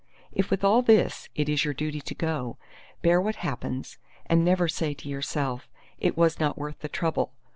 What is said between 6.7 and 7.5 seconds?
the trouble!